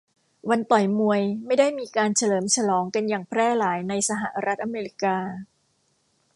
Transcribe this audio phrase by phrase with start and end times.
[0.49, 5.17] วันต่อยมวยไม่ได้มีการเฉลิมฉลองกันอย่างแพร่หลายในสหรัฐอเมริกา